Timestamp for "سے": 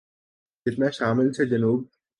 1.33-1.45